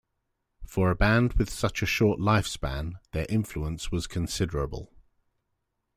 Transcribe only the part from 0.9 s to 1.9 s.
band with such a